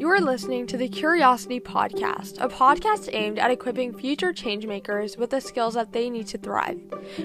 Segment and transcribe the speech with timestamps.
[0.00, 5.28] You are listening to the Curiosity Podcast, a podcast aimed at equipping future changemakers with
[5.28, 6.80] the skills that they need to thrive.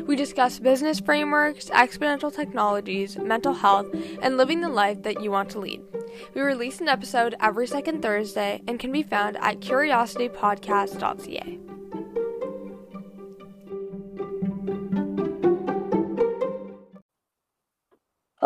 [0.06, 3.88] We discuss business frameworks, exponential technologies, mental health,
[4.22, 5.84] and living the life that you want to lead.
[6.34, 11.65] We release an episode every second Thursday and can be found at curiositypodcast.ca.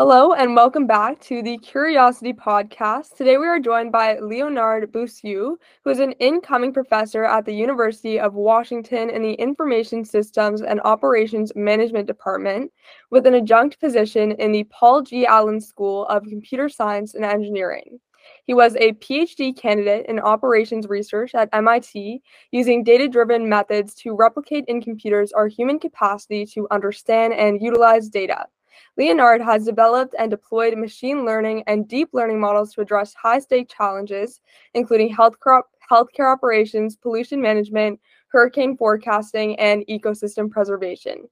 [0.00, 3.18] Hello and welcome back to the Curiosity Podcast.
[3.18, 8.18] Today we are joined by Leonard Boussioux, who is an incoming professor at the University
[8.18, 12.72] of Washington in the Information Systems and Operations Management Department,
[13.10, 15.26] with an adjunct position in the Paul G.
[15.26, 18.00] Allen School of Computer Science and Engineering.
[18.46, 22.22] He was a PhD candidate in operations research at MIT,
[22.52, 28.08] using data driven methods to replicate in computers our human capacity to understand and utilize
[28.08, 28.46] data.
[28.96, 33.68] Leonard has developed and deployed machine learning and deep learning models to address high stake
[33.68, 34.40] challenges,
[34.74, 41.28] including healthcare, healthcare operations, pollution management, hurricane forecasting, and ecosystem preservation.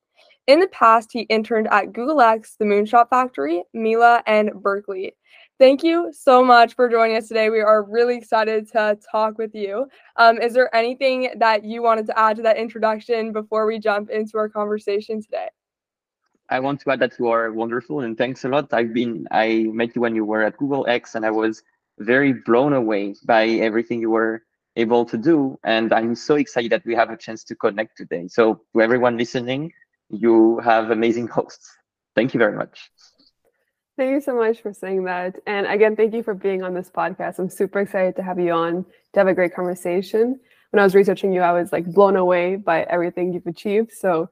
[0.49, 5.15] In the past, he interned at Google X, the Moonshot Factory, Mila, and Berkeley.
[5.59, 7.51] Thank you so much for joining us today.
[7.51, 9.87] We are really excited to talk with you.
[10.17, 14.09] Um, is there anything that you wanted to add to that introduction before we jump
[14.09, 15.49] into our conversation today?
[16.51, 18.73] I want to add that you are wonderful and thanks a lot.
[18.73, 21.63] I've been I met you when you were at Google X and I was
[21.99, 24.43] very blown away by everything you were
[24.77, 25.59] able to do.
[25.65, 28.29] And I'm so excited that we have a chance to connect today.
[28.29, 29.73] So to everyone listening,
[30.09, 31.77] you have amazing hosts.
[32.15, 32.91] Thank you very much.
[33.97, 35.35] Thank you so much for saying that.
[35.47, 37.41] And again, thank you for being on this podcast.
[37.41, 40.39] I'm super excited to have you on to have a great conversation.
[40.71, 43.93] When I was researching you, I was like blown away by everything you've achieved.
[43.93, 44.31] So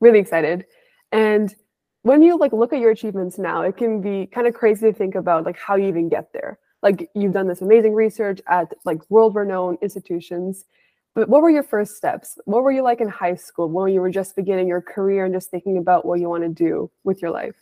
[0.00, 0.66] really excited.
[1.12, 1.54] And
[2.02, 4.92] when you like look at your achievements now, it can be kind of crazy to
[4.92, 6.58] think about like how you even get there.
[6.82, 10.64] Like you've done this amazing research at like world-renowned institutions.
[11.14, 12.38] But what were your first steps?
[12.44, 15.34] What were you like in high school when you were just beginning your career and
[15.34, 17.56] just thinking about what you want to do with your life?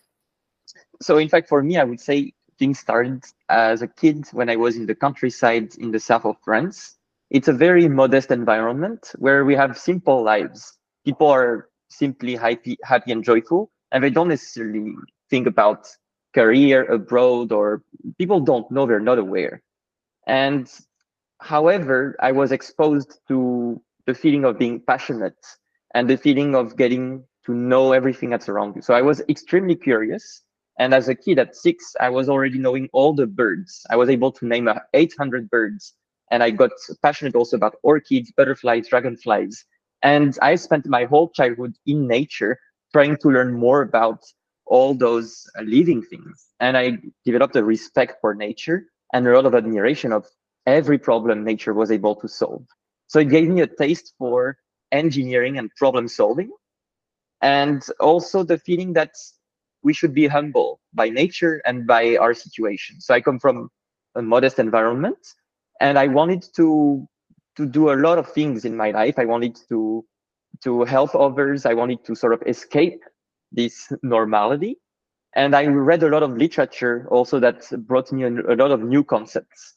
[1.00, 4.56] So in fact, for me, I would say things started as a kid when I
[4.56, 6.96] was in the countryside in the south of France.
[7.30, 10.76] It's a very modest environment where we have simple lives.
[11.04, 14.92] People are simply happy, happy and joyful, and they don't necessarily
[15.30, 15.88] think about
[16.34, 17.82] career abroad or
[18.18, 19.62] people don't know they're not aware.
[20.26, 20.70] And
[21.40, 25.38] however, I was exposed to the feeling of being passionate
[25.94, 28.82] and the feeling of getting to know everything that's around you.
[28.82, 30.42] So I was extremely curious.
[30.78, 33.86] And as a kid at six, I was already knowing all the birds.
[33.88, 35.94] I was able to name 800 birds.
[36.30, 36.72] And I got
[37.02, 39.64] passionate also about orchids, butterflies, dragonflies.
[40.02, 42.58] And I spent my whole childhood in nature
[42.92, 44.22] trying to learn more about
[44.66, 46.46] all those uh, living things.
[46.60, 50.26] And I developed a respect for nature and a lot of admiration of
[50.66, 52.64] every problem nature was able to solve.
[53.06, 54.58] So it gave me a taste for
[54.92, 56.50] engineering and problem solving.
[57.42, 59.12] And also the feeling that
[59.82, 63.00] we should be humble by nature and by our situation.
[63.00, 63.70] So I come from
[64.16, 65.18] a modest environment
[65.80, 67.06] and I wanted to
[67.56, 69.18] to do a lot of things in my life.
[69.18, 70.04] I wanted to
[70.62, 71.66] to help others.
[71.66, 73.02] I wanted to sort of escape
[73.52, 74.78] this normality.
[75.34, 78.82] And I read a lot of literature also that brought me a, a lot of
[78.82, 79.74] new concepts.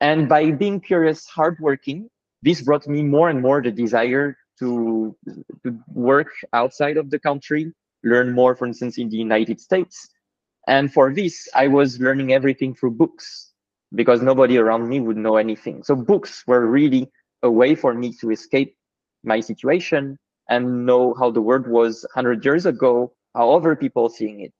[0.00, 2.10] And by being curious, hardworking,
[2.42, 5.16] this brought me more and more the desire to,
[5.64, 7.72] to work outside of the country,
[8.04, 10.08] learn more, for instance, in the United States.
[10.68, 13.52] And for this, I was learning everything through books
[13.94, 15.82] because nobody around me would know anything.
[15.82, 17.10] So books were really
[17.42, 18.76] a way for me to escape
[19.24, 24.40] my situation and know how the world was 100 years ago, how other people seeing
[24.40, 24.54] it.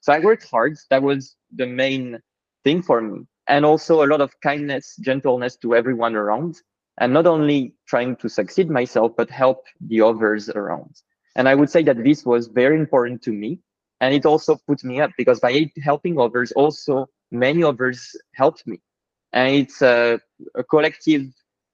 [0.00, 0.76] So I worked hard.
[0.90, 2.18] That was the main
[2.64, 3.26] thing for me.
[3.46, 6.56] And also a lot of kindness, gentleness to everyone around.
[7.00, 10.96] And not only trying to succeed myself, but help the others around.
[11.36, 13.60] And I would say that this was very important to me.
[14.00, 18.80] And it also put me up because by helping others, also many others helped me.
[19.32, 20.20] And it's a,
[20.54, 21.26] a collective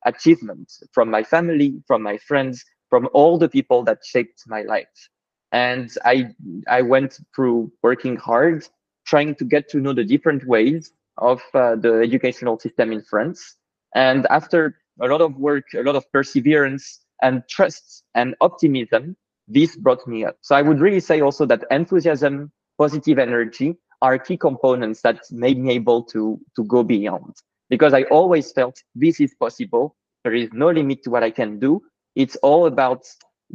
[0.04, 5.08] achievement from my family, from my friends, from all the people that shaped my life.
[5.52, 6.30] And I,
[6.68, 8.66] I went through working hard,
[9.06, 13.56] trying to get to know the different ways of uh, the educational system in France.
[13.94, 19.16] And after a lot of work, a lot of perseverance and trust and optimism,
[19.46, 20.36] this brought me up.
[20.40, 25.58] So I would really say also that enthusiasm, positive energy are key components that made
[25.58, 27.34] me able to, to go beyond
[27.70, 29.96] because I always felt this is possible.
[30.24, 31.82] There is no limit to what I can do.
[32.16, 33.04] It's all about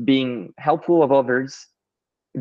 [0.05, 1.67] being helpful of others,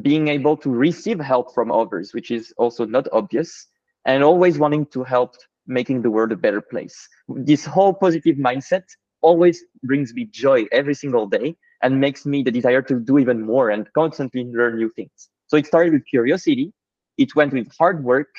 [0.03, 3.69] being able to receive help from others, which is also not obvious,
[4.07, 7.09] and always wanting to help making the world a better place.
[7.29, 8.85] This whole positive mindset
[9.21, 13.43] always brings me joy every single day and makes me the desire to do even
[13.43, 15.31] more and constantly learn new things.
[15.49, 16.73] So it started with curiosity.
[17.19, 18.35] It went with hard work,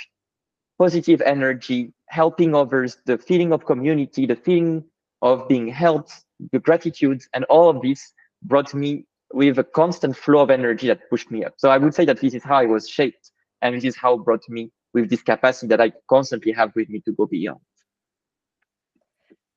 [0.78, 4.86] positive energy, helping others, the feeling of community, the feeling
[5.22, 6.14] of being helped,
[6.52, 11.10] the gratitude, and all of this brought me with a constant flow of energy that
[11.10, 11.54] pushed me up.
[11.58, 13.32] So I would say that this is how I was shaped,
[13.62, 16.90] and this is how it brought me with this capacity that I constantly have with
[16.90, 17.60] me to go beyond.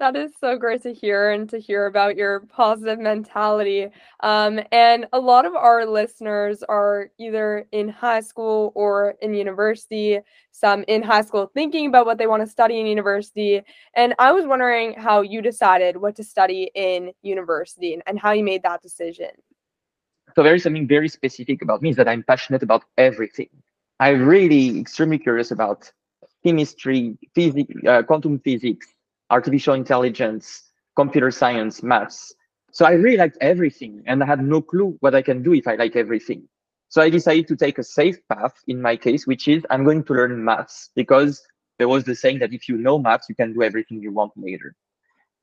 [0.03, 3.87] That is so great to hear and to hear about your positive mentality.
[4.19, 10.19] Um, and a lot of our listeners are either in high school or in university,
[10.51, 13.63] some in high school thinking about what they want to study in university.
[13.95, 18.33] And I was wondering how you decided what to study in university and, and how
[18.33, 19.31] you made that decision.
[20.35, 23.51] So there is something very specific about me is that I'm passionate about everything.
[24.01, 25.93] I'm really extremely curious about
[26.45, 28.92] chemistry, physics, uh, quantum physics,
[29.33, 32.35] artificial intelligence, computer science, maths.
[32.71, 35.67] So I really liked everything and I had no clue what I can do if
[35.67, 36.49] I like everything.
[36.91, 40.05] So I decided to take a safe path in my case, which is I'm going
[40.05, 41.43] to learn maths because
[41.79, 44.33] there was the saying that if you know maths, you can do everything you want
[44.37, 44.77] later.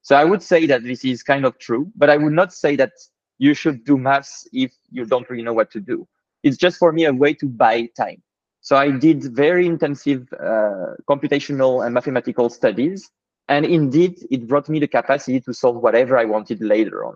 [0.04, 2.76] So I would say that this is kind of true, but I would not say
[2.78, 2.92] that
[3.40, 6.08] you should do maths if you don't really know what to do.
[6.44, 8.22] It's just for me a way to buy time.
[8.62, 13.10] So I did very intensive uh, computational and mathematical studies
[13.50, 17.16] and indeed, it brought me the capacity to solve whatever I wanted later on.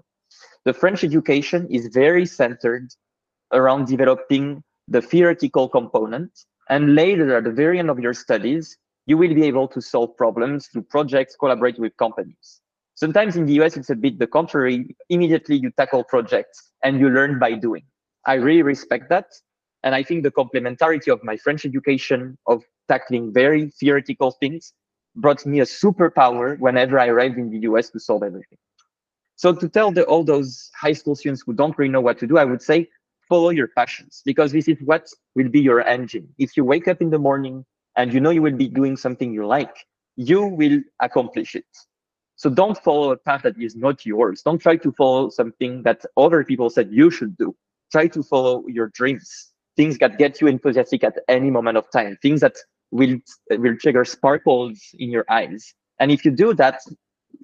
[0.65, 2.89] The French education is very centered
[3.51, 6.31] around developing the theoretical component.
[6.69, 8.75] And later, at the very end of your studies,
[9.05, 12.61] you will be able to solve problems through projects, collaborate with companies.
[12.95, 14.95] Sometimes in the US, it's a bit the contrary.
[15.09, 17.83] Immediately, you tackle projects and you learn by doing.
[18.25, 19.27] I really respect that.
[19.83, 24.73] And I think the complementarity of my French education of tackling very theoretical things
[25.15, 28.57] brought me a superpower whenever I arrived in the US to solve everything.
[29.35, 32.27] So to tell the, all those high school students who don't really know what to
[32.27, 32.89] do, I would say
[33.27, 36.27] follow your passions because this is what will be your engine.
[36.37, 37.65] If you wake up in the morning
[37.97, 39.75] and you know you will be doing something you like,
[40.15, 41.65] you will accomplish it.
[42.35, 44.41] So don't follow a path that is not yours.
[44.41, 47.55] Don't try to follow something that other people said you should do.
[47.91, 52.17] Try to follow your dreams, things that get you enthusiastic at any moment of time,
[52.21, 52.55] things that
[52.93, 53.17] will
[53.49, 55.73] will trigger sparkles in your eyes.
[55.99, 56.79] And if you do that,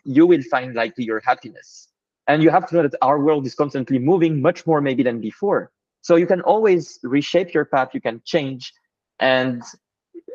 [0.06, 1.88] you will find like your happiness.
[2.28, 5.20] And you have to know that our world is constantly moving much more maybe than
[5.20, 5.72] before.
[6.02, 8.72] So you can always reshape your path, you can change.
[9.20, 9.64] And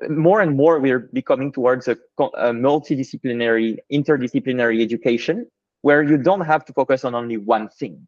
[0.08, 5.46] more and more we're becoming towards a, a multidisciplinary, interdisciplinary education
[5.82, 8.06] where you don't have to focus on only one thing.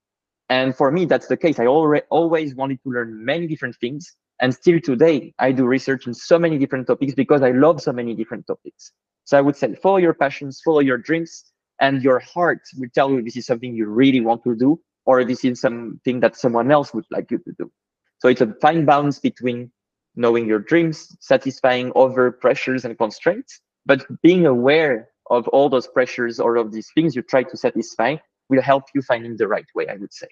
[0.49, 1.59] And for me, that's the case.
[1.59, 6.06] I already always wanted to learn many different things and still today, I do research
[6.06, 8.93] in so many different topics because I love so many different topics.
[9.25, 11.44] So I would say follow your passions, follow your dreams,
[11.81, 15.25] and your heart will tell you this is something you really want to do, or
[15.25, 17.71] this is something that someone else would like you to do.
[18.19, 19.71] So it's a fine balance between
[20.15, 26.41] knowing your dreams, satisfying other pressures and constraints, but being aware of all those pressures
[26.41, 28.17] or of these things you try to satisfy
[28.49, 30.29] will help you finding the right way, I would say.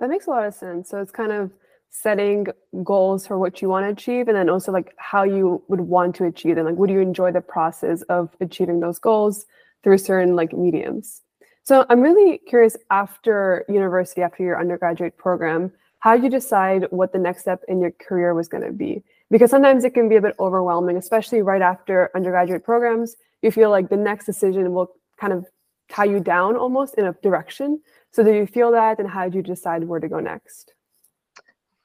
[0.00, 0.90] That makes a lot of sense.
[0.90, 1.50] So it's kind of
[1.90, 2.46] setting
[2.84, 6.14] goals for what you want to achieve and then also like how you would want
[6.16, 6.66] to achieve them.
[6.66, 9.46] Like would you enjoy the process of achieving those goals
[9.82, 11.22] through certain like mediums?
[11.64, 17.12] So i'm really curious after university after your undergraduate program how did you decide what
[17.12, 19.02] the next step in your career was going to be?
[19.30, 23.16] Because sometimes it can be a bit overwhelming especially right after undergraduate programs.
[23.42, 25.46] You feel like the next decision will kind of
[25.90, 27.80] tie you down almost in a direction.
[28.12, 30.72] So did you feel that and how did you decide where to go next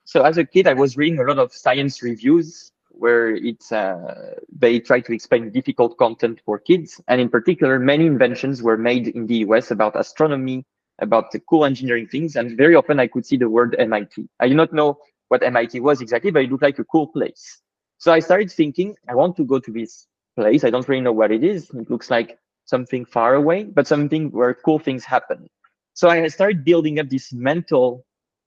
[0.05, 4.35] so as a kid, I was reading a lot of science reviews where it's uh,
[4.55, 9.07] they try to explain difficult content for kids, and in particular, many inventions were made
[9.07, 10.65] in the US about astronomy,
[10.99, 14.27] about the cool engineering things, and very often I could see the word MIT.
[14.39, 14.97] I do not know
[15.29, 17.61] what MIT was exactly, but it looked like a cool place.
[17.97, 20.63] So I started thinking, I want to go to this place.
[20.63, 21.69] I don't really know what it is.
[21.71, 25.47] It looks like something far away, but something where cool things happen.
[25.93, 28.05] So I started building up this mental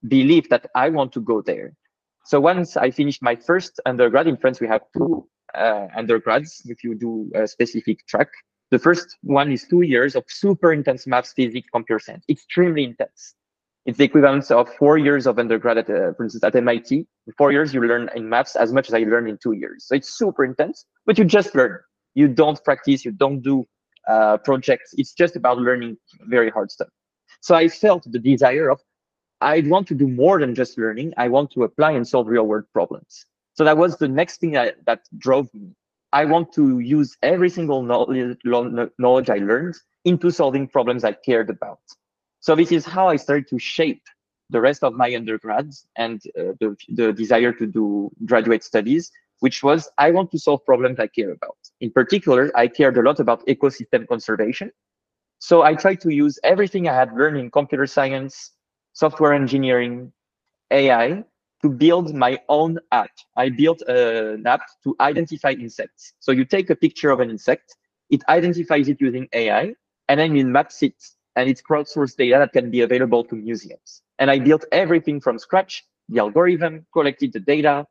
[0.08, 1.74] belief that I want to go there.
[2.24, 6.82] So once I finished my first undergrad in France, we have two uh, undergrads if
[6.82, 8.28] you do a specific track.
[8.70, 13.34] The first one is two years of super intense maths, physics, computer science, extremely intense.
[13.84, 16.96] It's the equivalent of four years of undergrad at, uh, for instance, at MIT.
[16.96, 19.86] In four years, you learn in maths as much as I learned in two years.
[19.86, 21.78] So it's super intense, but you just learn.
[22.14, 23.64] You don't practice, you don't do
[24.08, 24.94] uh, projects.
[24.96, 26.88] It's just about learning very hard stuff.
[27.40, 28.80] So I felt the desire of
[29.40, 31.12] I want to do more than just learning.
[31.16, 33.26] I want to apply and solve real world problems.
[33.54, 35.74] So that was the next thing that, drove me.
[36.12, 39.74] I want to use every single knowledge, knowledge I learned
[40.04, 41.80] into solving problems I cared about.
[42.40, 44.02] So this is how I started to shape
[44.50, 49.62] the rest of my undergrads and uh, the, the desire to do graduate studies, which
[49.62, 51.56] was I want to solve problems I care about.
[51.80, 54.70] In particular, I cared a lot about ecosystem conservation.
[55.40, 58.52] So I tried to use everything I had learned in computer science,
[58.96, 60.10] software engineering,
[60.70, 61.22] AI
[61.62, 63.10] to build my own app.
[63.36, 66.14] I built an app to identify insects.
[66.18, 67.76] So you take a picture of an insect,
[68.10, 69.74] it identifies it using AI,
[70.08, 70.94] and then it maps it
[71.36, 74.00] and it's crowdsourced data that can be available to museums.
[74.18, 77.86] And I built everything from scratch, the algorithm, collected the data,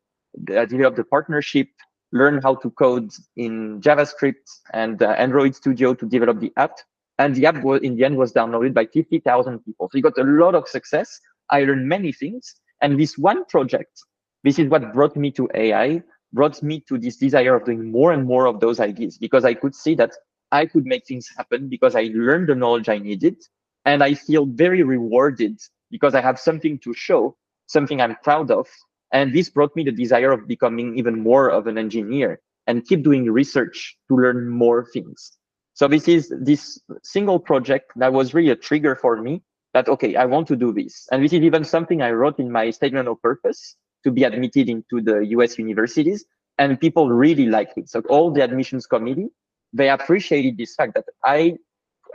[0.57, 1.67] uh, developed the partnership,
[2.11, 6.73] learned how to code in JavaScript and uh, Android Studio to develop the app.
[7.17, 9.89] And the app was, in the end was downloaded by 50,000 people.
[9.89, 11.19] So you got a lot of success.
[11.49, 12.55] I learned many things.
[12.81, 14.01] And this one project,
[14.43, 16.03] this is what brought me to AI,
[16.33, 19.53] brought me to this desire of doing more and more of those ideas because I
[19.53, 20.11] could see that
[20.51, 23.37] I could make things happen because I learned the knowledge I needed.
[23.85, 25.59] And I feel very rewarded
[25.91, 28.67] because I have something to show, something I'm proud of.
[29.11, 33.03] And this brought me the desire of becoming even more of an engineer and keep
[33.03, 35.37] doing research to learn more things.
[35.75, 40.15] So this is this single project that was really a trigger for me that, okay,
[40.15, 41.05] I want to do this.
[41.11, 44.69] And this is even something I wrote in my statement of purpose to be admitted
[44.69, 46.25] into the US universities.
[46.57, 47.89] And people really liked it.
[47.89, 49.27] So all the admissions committee,
[49.73, 51.57] they appreciated this fact that I,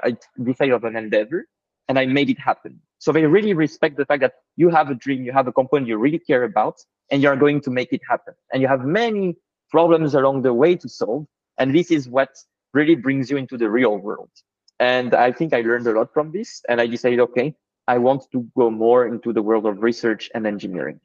[0.02, 1.44] I decided on an endeavor
[1.86, 2.80] and I made it happen.
[2.98, 5.86] So they really respect the fact that you have a dream, you have a component
[5.86, 6.76] you really care about,
[7.10, 8.32] and you're going to make it happen.
[8.54, 9.36] And you have many
[9.70, 11.26] problems along the way to solve.
[11.58, 12.30] And this is what
[12.72, 14.30] really brings you into the real world.
[14.78, 16.62] And I think I learned a lot from this.
[16.68, 17.54] And I decided, okay,
[17.86, 21.00] I want to go more into the world of research and engineering.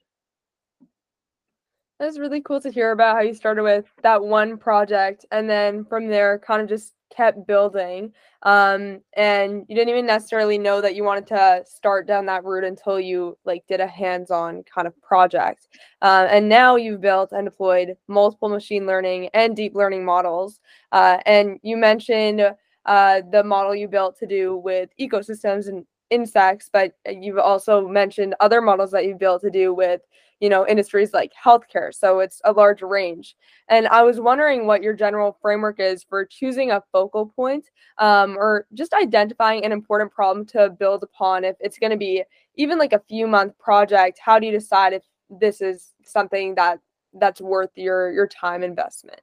[1.99, 5.85] That's really cool to hear about how you started with that one project and then
[5.85, 8.11] from there kind of just kept building.
[8.43, 12.63] Um, and you didn't even necessarily know that you wanted to start down that route
[12.63, 15.67] until you like did a hands-on kind of project.
[16.01, 20.59] Uh, and now you've built and deployed multiple machine learning and deep learning models.
[20.91, 22.41] Uh, and you mentioned
[22.85, 28.35] uh, the model you built to do with ecosystems and insects, but you've also mentioned
[28.39, 30.01] other models that you've built to do with
[30.45, 33.35] you know industries like healthcare so it's a large range.
[33.67, 37.65] And i was wondering what your general framework is for choosing a focal point
[37.97, 41.43] um, or just identifying an important problem to build upon.
[41.51, 42.23] If it's going to be
[42.63, 45.03] even like a few month project how do you decide if
[45.43, 46.75] this is something that
[47.21, 49.21] that's worth your your time investment?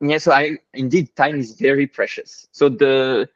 [0.00, 2.48] Yeah so i indeed time is very precious.
[2.58, 3.28] So the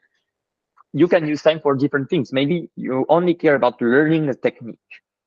[1.01, 2.33] you can use time for different things.
[2.33, 4.79] Maybe you only care about learning a technique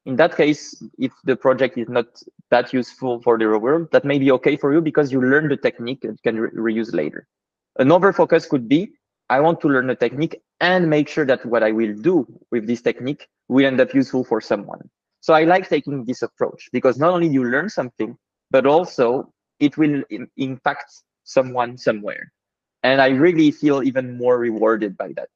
[0.08, 2.06] in that case, if the project is not
[2.50, 5.50] that useful for the real world, that may be okay for you because you learn
[5.50, 7.28] the technique and can re reuse later.
[7.78, 8.94] Another focus could be,
[9.30, 12.68] I want to learn a technique and make sure that what I will do with
[12.68, 14.80] this technique will end up useful for someone.
[15.20, 18.18] So I like taking this approach because not only you learn something,
[18.50, 20.04] but also it will
[20.38, 20.90] impact
[21.26, 22.32] someone somewhere.
[22.82, 25.30] And I really feel even more rewarded by that.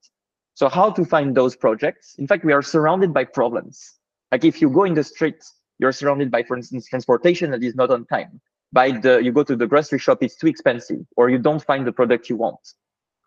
[0.54, 2.16] So how to find those projects?
[2.20, 3.98] In fact, we are surrounded by problems.
[4.32, 7.76] Like if you go in the streets, you're surrounded by, for instance, transportation that is
[7.76, 8.40] not on time.
[8.72, 11.86] By the, you go to the grocery shop, it's too expensive, or you don't find
[11.86, 12.60] the product you want,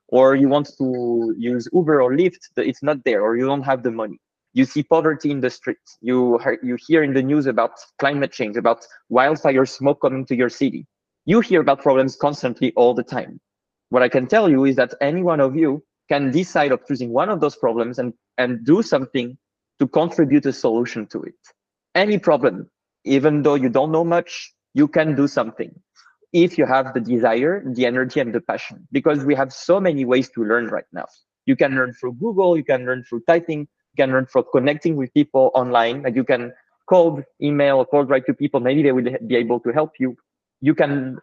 [0.09, 3.83] or you want to use Uber or Lyft, it's not there, or you don't have
[3.83, 4.19] the money.
[4.55, 5.99] You see poverty in the streets.
[6.01, 10.49] You you hear in the news about climate change, about wildfire smoke coming to your
[10.49, 10.87] city.
[11.27, 13.41] You hear about problems constantly all the time.
[13.89, 17.11] What I can tell you is that any one of you can decide of choosing
[17.11, 19.37] one of those problems and and do something
[19.79, 21.35] to contribute a solution to it.
[21.95, 22.71] Any problem,
[23.05, 25.75] even though you don't know much, you can do something
[26.33, 28.87] if you have the desire, the energy, and the passion.
[28.91, 31.07] Because we have so many ways to learn right now.
[31.47, 34.97] You can learn through Google, you can learn through typing, you can learn through connecting
[34.97, 36.53] with people online, and you can
[36.89, 38.61] call, email, call right to people.
[38.61, 40.17] Maybe they will be able to help you.
[40.61, 41.19] You can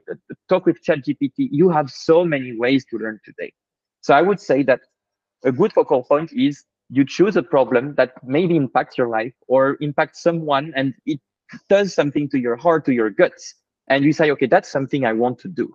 [0.48, 1.50] talk with ChatGPT.
[1.52, 3.52] You have so many ways to learn today.
[4.02, 4.82] So I would say that
[5.44, 9.78] a good focal point is you choose a problem that maybe impacts your life or
[9.80, 11.20] impacts someone and it
[11.70, 13.56] does something to your heart, to your guts.
[13.88, 15.74] And you say, okay, that's something I want to do.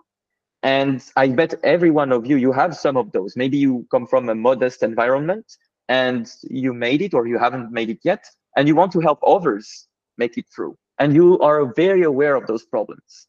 [0.63, 3.37] And I bet every one of you, you have some of those.
[3.37, 5.57] Maybe you come from a modest environment
[5.89, 8.25] and you made it or you haven't made it yet,
[8.57, 9.87] and you want to help others
[10.19, 10.77] make it through.
[10.99, 13.29] And you are very aware of those problems.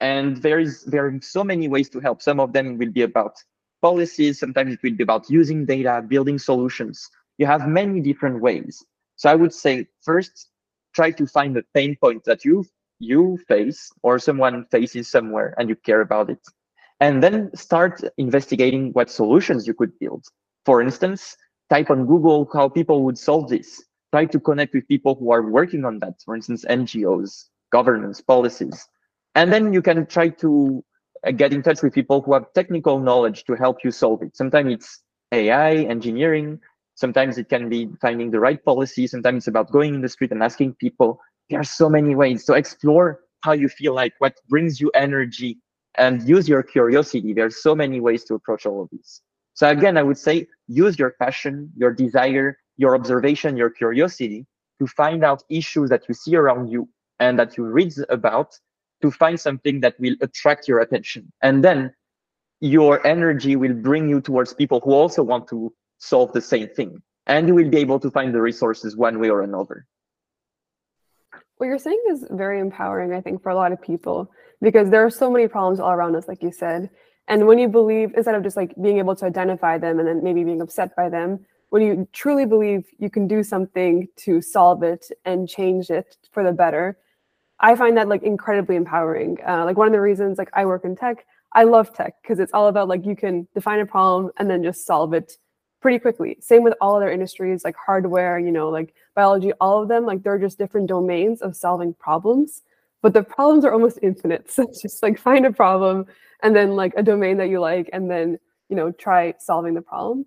[0.00, 2.20] And there is there are so many ways to help.
[2.20, 3.34] Some of them will be about
[3.82, 4.38] policies.
[4.40, 7.08] Sometimes it will be about using data, building solutions.
[7.38, 8.84] You have many different ways.
[9.16, 10.48] So I would say first,
[10.94, 12.64] try to find the pain point that you
[12.98, 16.40] you face or someone faces somewhere and you care about it.
[17.00, 20.24] And then start investigating what solutions you could build.
[20.64, 21.36] For instance,
[21.68, 23.84] type on Google how people would solve this.
[24.12, 28.86] Try to connect with people who are working on that, for instance, NGOs, governance, policies.
[29.34, 30.82] And then you can try to
[31.26, 34.36] Uh, get in touch with people who have technical knowledge to help you solve it.
[34.36, 35.00] Sometimes it's
[35.32, 36.60] AI, engineering.
[36.94, 39.06] Sometimes it can be finding the right policy.
[39.06, 41.18] Sometimes it's about going in the street and asking people.
[41.50, 42.44] There are so many ways.
[42.44, 45.58] So explore how you feel like, what brings you energy,
[45.98, 47.32] and use your curiosity.
[47.32, 49.22] There are so many ways to approach all of these.
[49.54, 54.46] So again, I would say use your passion, your desire, your observation, your curiosity
[54.78, 58.58] to find out issues that you see around you and that you read about
[59.02, 61.32] to find something that will attract your attention.
[61.42, 61.92] And then
[62.60, 67.02] your energy will bring you towards people who also want to solve the same thing.
[67.26, 69.86] And you will be able to find the resources one way or another.
[71.56, 75.04] What you're saying is very empowering, I think, for a lot of people, because there
[75.04, 76.90] are so many problems all around us, like you said.
[77.28, 80.22] And when you believe, instead of just like being able to identify them and then
[80.22, 84.82] maybe being upset by them, when you truly believe you can do something to solve
[84.82, 86.98] it and change it for the better,
[87.60, 89.38] I find that like incredibly empowering.
[89.46, 92.38] Uh, like one of the reasons like I work in tech, I love tech because
[92.38, 95.32] it's all about like you can define a problem and then just solve it
[95.80, 96.36] pretty quickly.
[96.40, 100.22] Same with all other industries like hardware, you know, like biology, all of them, like
[100.22, 102.62] they're just different domains of solving problems,
[103.02, 104.50] but the problems are almost infinite.
[104.50, 106.06] So it's just like find a problem
[106.42, 109.82] and then like a domain that you like and then, you know, try solving the
[109.82, 110.26] problem.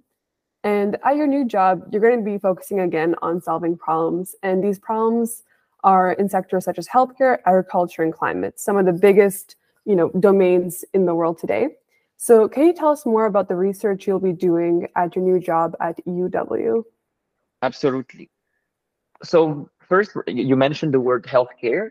[0.63, 4.35] And at your new job, you're going to be focusing again on solving problems.
[4.43, 5.43] And these problems
[5.83, 9.55] are in sectors such as healthcare, agriculture, and climate, some of the biggest
[9.85, 11.69] you know, domains in the world today.
[12.17, 15.39] So can you tell us more about the research you'll be doing at your new
[15.39, 16.83] job at UW?
[17.63, 18.29] Absolutely.
[19.23, 21.89] So first, you mentioned the word healthcare.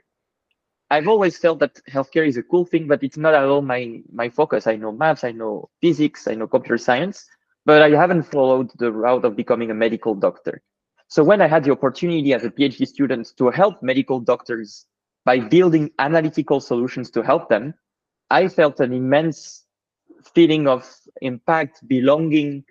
[0.91, 4.01] I've always felt that healthcare is a cool thing, but it's not at all my
[4.13, 4.67] my focus.
[4.67, 7.27] I know maths, I know physics, I know computer science,
[7.67, 10.63] but I haven't followed the route of becoming a medical doctor.
[11.09, 14.85] So when I had the opportunity as a PhD student to help medical doctors
[15.25, 17.73] by building analytical solutions to help them,
[18.31, 19.65] I felt an immense
[20.35, 20.87] feeling of
[21.23, 22.63] impact, belonging,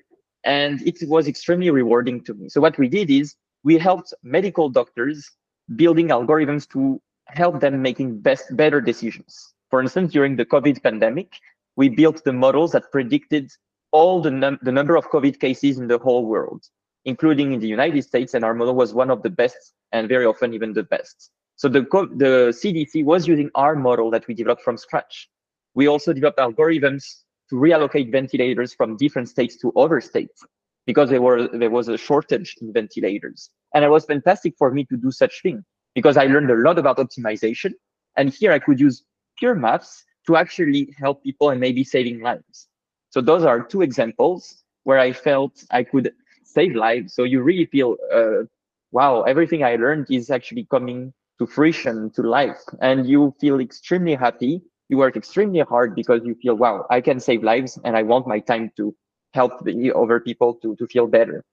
[0.44, 2.48] and it was extremely rewarding to me.
[2.50, 5.32] So what we did is we helped medical doctors
[5.76, 9.56] building algorithms to help them making best better decisions.
[9.72, 11.34] For instance, during the COVID pandemic,
[11.76, 13.52] we built the models that predicted
[13.92, 16.64] all the, num the number of COVID cases in the whole world
[17.08, 20.26] including in the United States, and our model was one of the best and very
[20.26, 21.32] often even the best.
[21.56, 21.82] So the,
[22.24, 25.30] the CDC was using our model that we developed from scratch.
[25.74, 27.04] We also developed algorithms
[27.50, 30.44] to reallocate ventilators from different states to other states
[30.86, 33.50] because there, were, there was a shortage in ventilators.
[33.74, 35.64] And it was fantastic for me to do such thing
[35.96, 37.72] because I learned a lot about optimization.
[38.18, 39.06] And here I could use
[39.38, 42.68] pure maths to actually help people and maybe saving lives.
[43.12, 46.12] So those are two examples where I felt I could
[46.48, 47.14] save lives.
[47.14, 48.46] So you really feel, uh,
[48.92, 52.60] wow, everything I learned is actually coming to fruition, to life.
[52.82, 54.62] And you feel extremely happy.
[54.90, 58.28] You work extremely hard because you feel, wow, I can save lives and I want
[58.28, 58.96] my time to
[59.34, 61.44] help the other people to, to feel better.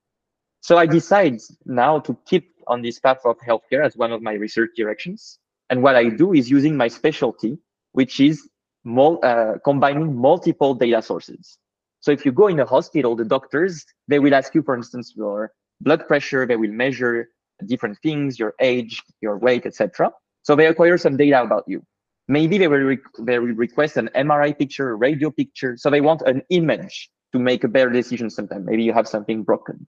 [0.61, 4.33] So I decide now to keep on this path of healthcare as one of my
[4.33, 5.39] research directions.
[5.69, 7.59] And what I do is using my specialty,
[7.93, 8.49] which is
[8.85, 11.59] mul uh, combining multiple data sources.
[12.05, 15.15] So if you go in a hospital, the doctors, they will ask you, for instance,
[15.17, 17.31] your blood pressure, they will measure
[17.65, 20.11] different things, your age, your weight, etc.
[20.43, 21.83] So they acquire some data about you.
[22.29, 25.79] Maybe they will, they will request an MRI picture, a radio picture.
[25.79, 28.67] So they want an image to make a better decision sometimes.
[28.67, 29.87] Maybe you have something broken.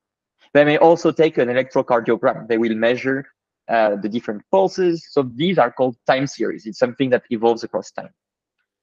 [0.54, 2.48] They may also take an electrocardiogram.
[2.48, 3.26] They will measure
[3.68, 5.06] uh, the different pulses.
[5.10, 6.64] So these are called time series.
[6.64, 8.14] It's something that evolves across time.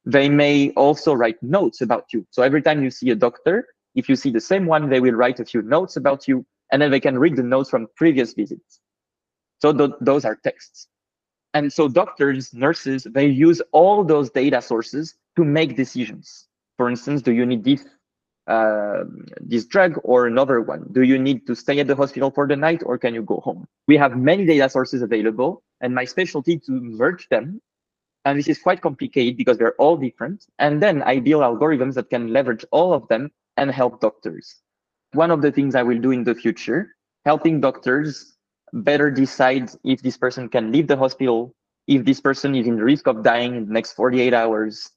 [0.06, 2.26] They may also write notes about you.
[2.32, 5.14] So every time you see a doctor, if you see the same one, they will
[5.14, 8.34] write a few notes about you, and then they can read the notes from previous
[8.34, 8.80] visits.
[9.62, 10.88] So th those are texts.
[11.54, 16.48] And so doctors, nurses, they use all those data sources to make decisions.
[16.78, 17.86] For instance, do you need this
[18.48, 19.04] uh,
[19.40, 20.90] this drug or another one?
[20.92, 23.40] Do you need to stay at the hospital for the night or can you go
[23.40, 23.68] home?
[23.88, 27.62] We have many data sources available and my specialty to merge them
[28.26, 30.46] and this is quite complicated because they're all different.
[30.60, 34.62] And then I build algorithms that can leverage all of them and help doctors.
[35.14, 38.36] One of the things I will do in the future, helping doctors
[38.74, 41.54] better decide if this person can leave the hospital,
[41.88, 44.90] if this person is in risk of dying in the next 48 hours,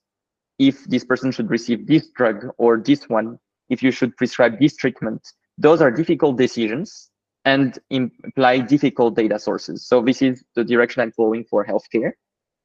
[0.58, 4.76] if this person should receive this drug or this one, if you should prescribe this
[4.76, 5.20] treatment.
[5.58, 7.10] Those are difficult decisions
[7.44, 9.86] and imply difficult data sources.
[9.86, 12.12] So this is the direction I'm following for healthcare.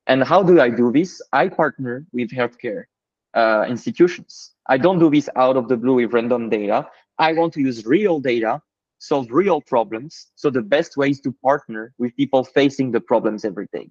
[0.08, 1.22] And how do I do this?
[1.32, 2.86] I partner with healthcare
[3.34, 4.52] uh, institutions.
[4.68, 6.88] I don't do this out of the blue with random data.
[7.18, 8.62] I want to use real data,
[9.00, 10.28] solve real problems.
[10.36, 13.90] So the best way is to partner with people facing the problems every day.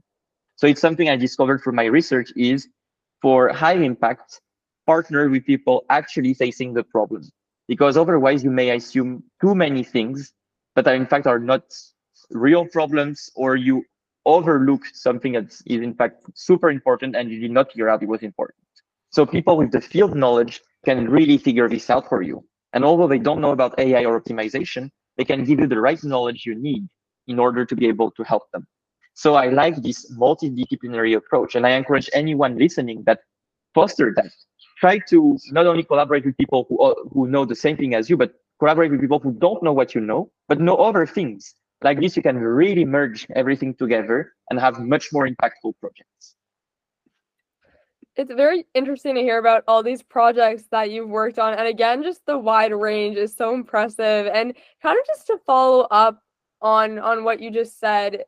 [0.56, 2.68] So it's something I discovered from my research is
[3.22, 4.40] for high impact,
[4.86, 7.22] partner with people actually facing the problem.
[7.68, 10.32] Because otherwise you may assume too many things,
[10.74, 11.62] but in fact are not
[12.30, 13.84] real problems or you
[14.26, 18.08] overlook something that is in fact super important and you did not figure out it
[18.08, 18.58] was important.
[19.10, 22.44] So people with the field knowledge can really figure this out for you.
[22.72, 26.02] And although they don't know about AI or optimization, they can give you the right
[26.04, 26.88] knowledge you need
[27.26, 28.66] in order to be able to help them.
[29.14, 31.54] So I like this multidisciplinary approach.
[31.54, 33.20] And I encourage anyone listening that
[33.74, 34.30] foster that.
[34.78, 38.16] Try to not only collaborate with people who, who know the same thing as you,
[38.16, 41.54] but collaborate with people who don't know what you know, but know other things.
[41.82, 46.36] Like this, you can really merge everything together and have much more impactful projects
[48.20, 51.54] it's very interesting to hear about all these projects that you've worked on.
[51.54, 54.26] And again, just the wide range is so impressive.
[54.26, 56.20] And kind of just to follow up
[56.60, 58.24] on on what you just said,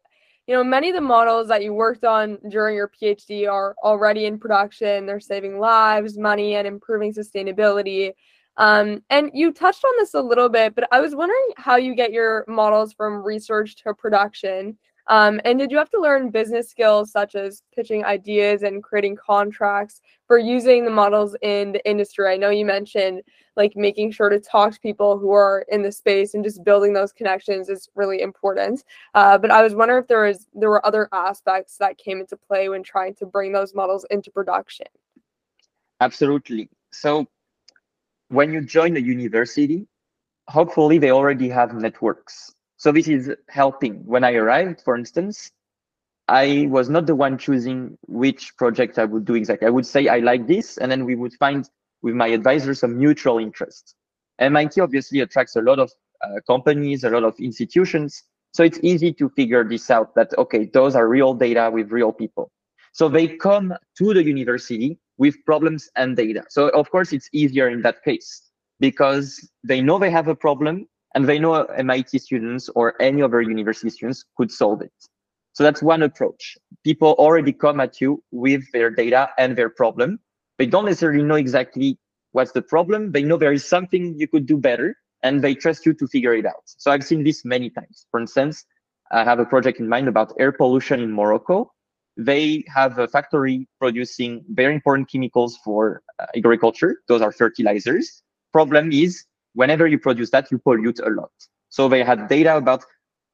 [0.47, 4.25] you know, many of the models that you worked on during your PhD are already
[4.25, 5.05] in production.
[5.05, 8.13] They're saving lives, money, and improving sustainability.
[8.57, 11.95] Um, and you touched on this a little bit, but I was wondering how you
[11.95, 14.77] get your models from research to production.
[15.09, 19.17] Um, and did you have to learn business skills such as pitching ideas and creating
[19.17, 22.29] contracts for using the models in the industry?
[22.29, 23.23] I know you mentioned
[23.57, 26.93] like making sure to talk to people who are in the space and just building
[26.93, 28.85] those connections is really important.
[29.15, 32.37] Uh, but I was wondering if there was there were other aspects that came into
[32.37, 34.87] play when trying to bring those models into production.
[36.01, 36.71] Absolutely.
[36.93, 37.27] So
[38.33, 39.87] when you join a university,
[40.49, 44.05] hopefully they already have networks so this is helping.
[44.07, 45.53] When I arrived, for instance,
[46.27, 49.69] I was not the one choosing which project I would do exactly.
[49.69, 51.71] I would say I like this, and then we would find
[52.03, 53.95] with my advisor some mutual interest.
[54.41, 55.93] MIT obviously attracts a lot of
[56.25, 58.25] uh, companies, a lot of institutions.
[58.53, 62.13] So it's easy to figure this out that, okay, those are real data with real
[62.13, 62.51] people.
[62.93, 66.45] So they come to the university with problems and data.
[66.49, 70.87] So of course, it's easier in that case because they know they have a problem
[71.15, 74.93] and they know MIT students or any other university students could solve it.
[75.53, 76.57] So that's one approach.
[76.83, 80.19] People already come at you with their data and their problem.
[80.59, 81.99] They don't necessarily know exactly
[82.33, 83.13] what's the problem.
[83.13, 86.35] They know there is something you could do better and they trust you to figure
[86.35, 86.63] it out.
[86.65, 88.07] So I've seen this many times.
[88.11, 88.65] For instance,
[89.11, 91.71] I have a project in mind about air pollution in Morocco.
[92.17, 96.99] They have a factory producing very important chemicals for uh, agriculture.
[97.09, 98.23] Those are fertilizers.
[98.53, 101.31] Problem is whenever you produce that, you pollute a lot.
[101.71, 102.85] So they had data about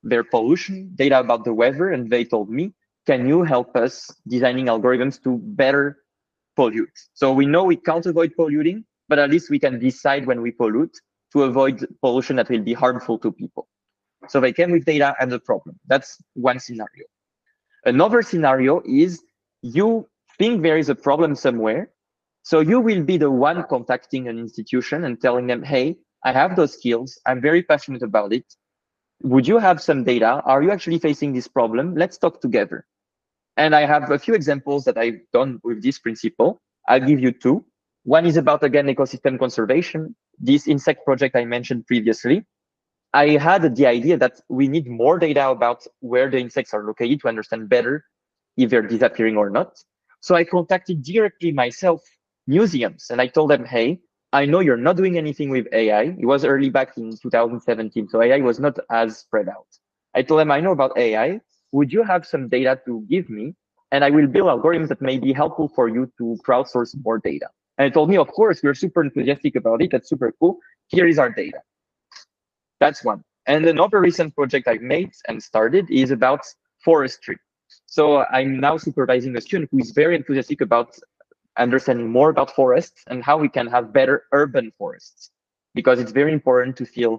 [0.04, 2.72] their pollution, data about the weather, and they told me,
[3.06, 5.98] can you help us designing algorithms to better
[6.54, 6.98] pollute?
[7.14, 10.52] So we know we can't avoid polluting, but at least we can decide when we
[10.52, 10.96] pollute
[11.32, 13.66] to avoid pollution that will be harmful to people.
[14.28, 15.78] So they came with data and the problem.
[15.86, 17.06] That's one scenario.
[17.84, 19.22] Another scenario is
[19.62, 21.90] you think there is a problem somewhere.
[22.42, 26.56] So you will be the one contacting an institution and telling them, hey, I have
[26.56, 27.18] those skills.
[27.26, 28.44] I'm very passionate about it.
[29.22, 30.42] Would you have some data?
[30.44, 31.94] Are you actually facing this problem?
[31.94, 32.86] Let's talk together.
[33.56, 36.60] And I have a few examples that I've done with this principle.
[36.88, 37.64] I'll give you two.
[38.04, 40.14] One is about, again, ecosystem conservation.
[40.38, 42.44] This insect project I mentioned previously.
[43.14, 47.20] I had the idea that we need more data about where the insects are located
[47.20, 48.04] to understand better
[48.56, 49.78] if they're disappearing or not.
[50.20, 52.02] So I contacted directly myself
[52.46, 54.00] museums and I told them, hey,
[54.32, 56.14] I know you're not doing anything with AI.
[56.18, 59.66] It was early back in 2017, so AI was not as spread out.
[60.14, 61.40] I told them, I know about AI.
[61.72, 63.54] Would you have some data to give me?
[63.90, 67.48] And I will build algorithms that may be helpful for you to crowdsource more data.
[67.78, 69.92] And they told me, of course, we're super enthusiastic about it.
[69.92, 70.58] That's super cool.
[70.88, 71.62] Here is our data.
[72.80, 73.22] That's one.
[73.46, 76.40] And another recent project I've made and started is about
[76.84, 77.38] forestry.
[77.86, 80.96] So I'm now supervising a student who is very enthusiastic about
[81.58, 85.30] understanding more about forests and how we can have better urban forests
[85.74, 87.18] because it's very important to feel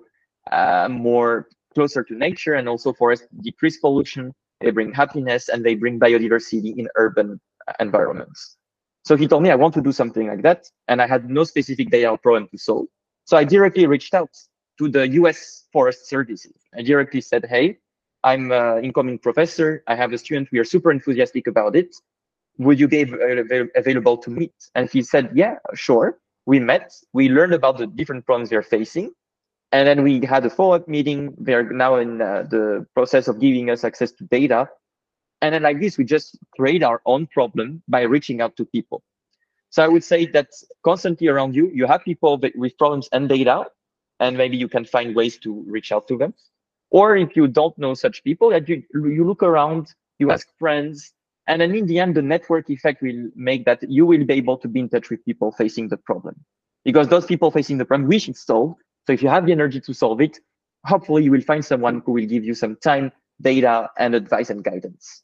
[0.52, 5.76] uh, more closer to nature and also forests decrease pollution they bring happiness and they
[5.76, 7.40] bring biodiversity in urban
[7.80, 8.58] environments
[9.06, 11.44] so he told me i want to do something like that and i had no
[11.44, 12.86] specific data problem to solve
[13.26, 14.32] so i directly reached out
[14.80, 17.78] to the us forest services i directly said hey
[18.24, 21.96] i'm an incoming professor i have a student we are super enthusiastic about it
[22.60, 23.02] would you be
[23.76, 24.54] available to meet?
[24.76, 26.20] And he said, yeah, sure.
[26.46, 29.12] We met, we learned about the different problems they're facing.
[29.72, 31.34] And then we had a follow-up meeting.
[31.38, 34.68] They're now in uh, the process of giving us access to data.
[35.42, 39.04] And then like this, we just create our own problem by reaching out to people.
[39.70, 40.48] So I would say that
[40.84, 43.66] constantly around you, you have people with problems and data,
[44.20, 46.34] and maybe you can find ways to reach out to them.
[46.92, 51.14] Or if you don't know such people, you, you look around, you ask friends,
[51.48, 54.58] and then in the end, the network effect will make that you will be able
[54.58, 56.36] to be in touch with people facing the problem.
[56.86, 58.82] Because those people facing the problem wish it's solved.
[59.06, 60.40] So if you have the energy to solve it,
[60.86, 64.64] hopefully you will find someone who will give you some time, data, and advice and
[64.64, 65.24] guidance.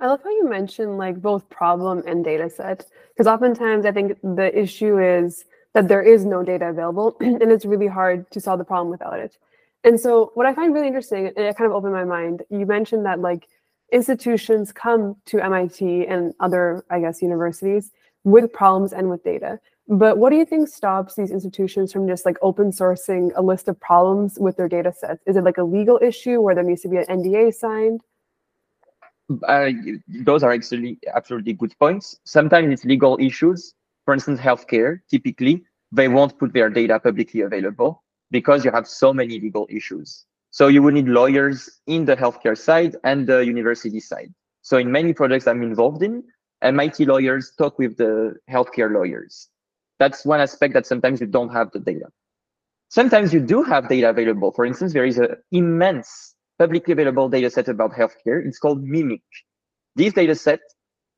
[0.00, 4.18] I love how you mentioned like both problem and data set, because oftentimes I think
[4.22, 8.58] the issue is that there is no data available and it's really hard to solve
[8.58, 9.36] the problem without it.
[9.82, 12.64] And so what I find really interesting, and it kind of opened my mind, you
[12.64, 13.46] mentioned that like
[13.92, 17.92] institutions come to MIT and other, I guess, universities
[18.24, 19.60] with problems and with data.
[19.86, 23.68] But what do you think stops these institutions from just like open sourcing a list
[23.68, 25.22] of problems with their data sets?
[25.26, 28.00] Is it like a legal issue where there needs to be an NDA signed?
[29.46, 29.70] Uh,
[30.08, 32.18] those are actually absolutely good points.
[32.24, 33.74] Sometimes it's legal issues.
[34.04, 39.12] For instance, healthcare, typically, they won't put their data publicly available because you have so
[39.12, 40.24] many legal issues.
[40.50, 44.32] So you would need lawyers in the healthcare side and the university side.
[44.62, 46.22] So in many projects I'm involved in,
[46.62, 49.48] MIT lawyers talk with the healthcare lawyers.
[49.98, 52.06] That's one aspect that sometimes you don't have the data.
[52.88, 54.52] Sometimes you do have data available.
[54.52, 58.44] For instance, there is an immense publicly available data set about healthcare.
[58.46, 59.22] It's called MIMIC.
[59.96, 60.60] This data set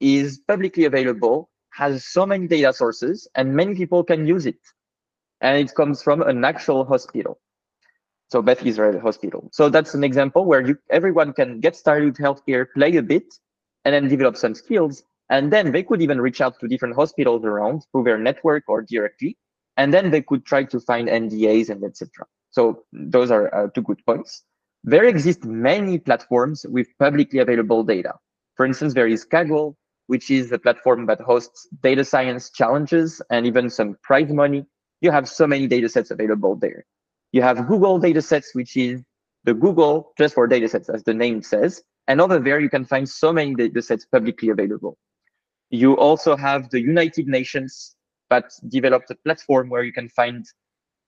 [0.00, 4.60] is publicly available, has so many data sources, and many people can use it.
[5.42, 7.38] And it comes from an actual hospital.
[8.28, 9.50] So Beth Israel Hospital.
[9.52, 13.28] So that's an example where you everyone can get started with healthcare, play a bit,
[13.84, 15.04] and then develop some skills.
[15.28, 18.82] And then they could even reach out to different hospitals around through their network or
[18.82, 19.36] directly.
[19.76, 22.26] And then they could try to find NDAs and etc.
[22.50, 24.44] So those are uh, two good points.
[24.82, 28.14] There exist many platforms with publicly available data.
[28.54, 33.46] For instance, there is Kaggle, which is a platform that hosts data science challenges and
[33.46, 34.64] even some prize money.
[35.00, 36.84] You have so many data sets available there.
[37.32, 39.02] You have Google datasets, which is
[39.44, 41.82] the Google just for datasets, as the name says.
[42.08, 44.96] And over there, you can find so many datasets publicly available.
[45.70, 47.96] You also have the United Nations
[48.30, 50.44] that developed a platform where you can find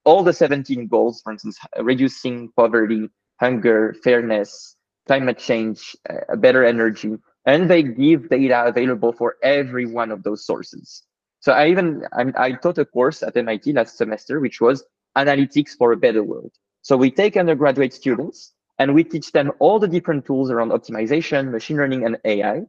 [0.04, 3.08] all the 17 goals, for instance, reducing poverty,
[3.40, 7.16] hunger, fairness, climate change, uh, better energy,
[7.48, 11.02] and they give data available for every one of those sources.
[11.40, 14.84] So I even I, I taught a course at MIT last semester, which was
[15.16, 16.52] analytics for a better world.
[16.82, 21.50] So we take undergraduate students and we teach them all the different tools around optimization,
[21.50, 22.60] machine learning, and AI.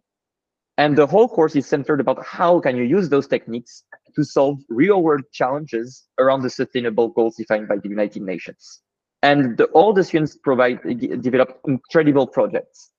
[0.77, 3.83] And the whole course is centered about how can you use those techniques
[4.15, 8.79] to solve real world challenges around the sustainable goals defined by the United Nations.
[9.23, 10.79] And the, all the students provide,
[11.21, 12.91] develop incredible projects.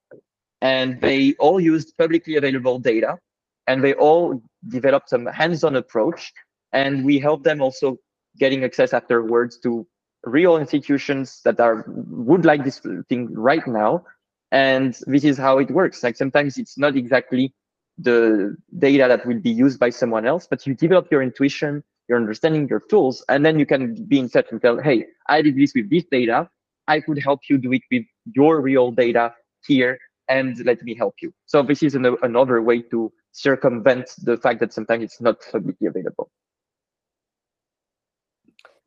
[0.60, 3.18] And they all used publicly available data
[3.66, 6.32] and they all developed some hands-on approach.
[6.72, 7.98] And we help them also
[8.38, 9.86] getting access afterwards to
[10.24, 14.04] real institutions that are would like this thing right now
[14.52, 17.54] and this is how it works like sometimes it's not exactly
[17.98, 22.18] the data that will be used by someone else but you develop your intuition your
[22.18, 25.56] understanding your tools and then you can be in touch and tell hey i did
[25.56, 26.48] this with this data
[26.86, 29.32] i could help you do it with your real data
[29.66, 29.98] here
[30.30, 34.60] and let me help you so this is an, another way to circumvent the fact
[34.60, 36.30] that sometimes it's not publicly available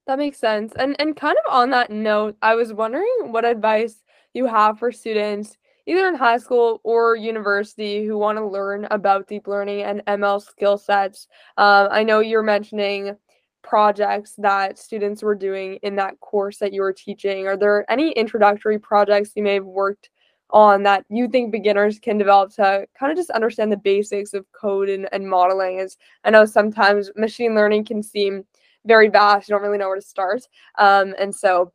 [0.06, 0.74] that makes sense.
[0.76, 4.04] And and kind of on that note, I was wondering what advice
[4.34, 9.28] you have for students either in high school or university who want to learn about
[9.28, 11.28] deep learning and ML skill sets.
[11.58, 13.18] Um, I know you're mentioning
[13.64, 17.48] projects that students were doing in that course that you were teaching.
[17.48, 20.10] Are there any introductory projects you may have worked
[20.54, 24.46] on that you think beginners can develop to kind of just understand the basics of
[24.54, 25.80] code and, and modeling?
[25.80, 28.46] As I know sometimes machine learning can seem
[28.86, 29.50] very vast.
[29.50, 30.48] You don't really know where to start.
[30.78, 31.74] Um, and so,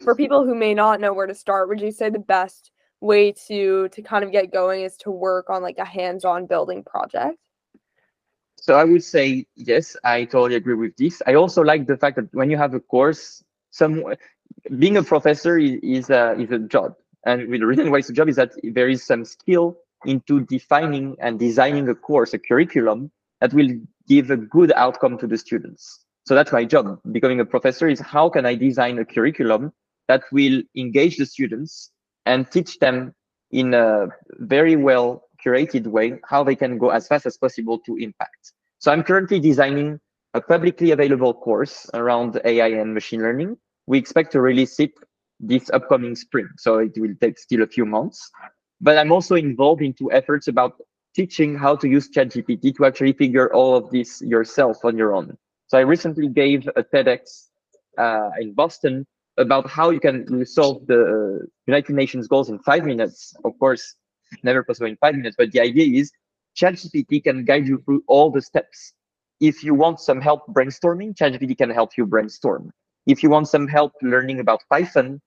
[0.00, 3.32] for people who may not know where to start, would you say the best way
[3.48, 7.38] to to kind of get going is to work on like a hands-on building project?
[8.56, 11.20] So I would say yes, I totally agree with this.
[11.26, 14.02] I also like the fact that when you have a course, some
[14.78, 16.94] being a professor is, is a is a job,
[17.26, 20.40] and with the reason why it's a job is that there is some skill into
[20.40, 23.10] defining and designing a course, a curriculum
[23.40, 23.70] that will
[24.08, 26.04] give a good outcome to the students.
[26.26, 27.00] So that's my job.
[27.12, 29.72] Becoming a professor is how can I design a curriculum
[30.08, 31.90] that will engage the students
[32.26, 33.14] and teach them
[33.50, 34.08] in a
[34.38, 38.52] very well curated way how they can go as fast as possible to impact.
[38.78, 40.00] So I'm currently designing
[40.34, 43.56] a publicly available course around AI and machine learning.
[43.86, 44.92] We expect to release it
[45.46, 46.48] this upcoming spring.
[46.56, 48.30] So it will take still a few months.
[48.80, 50.72] but I'm also involved into efforts about
[51.14, 55.36] teaching how to use ChatGPT to actually figure all of this yourself on your own.
[55.68, 57.48] So I recently gave a TEDx
[57.96, 59.06] uh, in Boston
[59.38, 63.34] about how you can solve the United Nations goals in five minutes.
[63.44, 63.96] Of course,
[64.42, 66.12] never possible in five minutes, but the idea is
[66.58, 68.92] ChatGPT can guide you through all the steps.
[69.40, 72.70] If you want some help brainstorming, ChatGPT can help you brainstorm.
[73.06, 75.20] If you want some help learning about Python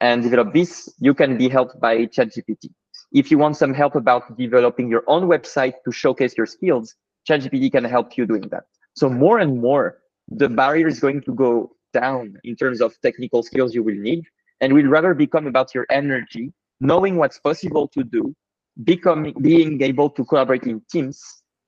[0.00, 2.70] and develop this, you can be helped by ChatGPT.
[3.12, 6.94] If you want some help about developing your own website to showcase your skills,
[7.28, 8.64] ChatGPT can help you doing that.
[8.94, 13.42] So more and more, the barrier is going to go down in terms of technical
[13.42, 14.24] skills you will need,
[14.60, 18.34] and will rather become about your energy, knowing what's possible to do,
[18.84, 21.22] becoming being able to collaborate in teams.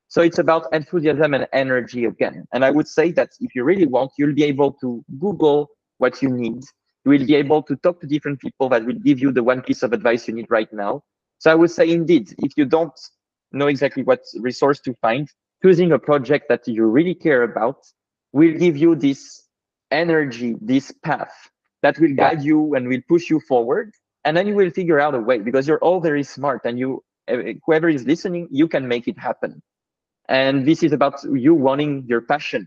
[0.09, 2.47] So it's about enthusiasm and energy again.
[2.53, 6.23] And I would say that if you really want, you'll be able to Google what
[6.23, 6.63] you need.
[7.09, 9.63] You will be able to talk to different people that will give you the one
[9.63, 11.03] piece of advice you need right now.
[11.39, 12.93] So I would say, indeed, if you don't
[13.51, 15.27] know exactly what resource to find,
[15.63, 17.79] choosing a project that you really care about
[18.33, 19.43] will give you this
[19.91, 21.33] energy, this path
[21.81, 23.95] that will guide you and will push you forward.
[24.25, 27.03] And then you will figure out a way because you're all very smart and you,
[27.27, 29.63] eh, whoever is listening, you can make it happen.
[30.29, 32.67] And this is about you wanting your passion.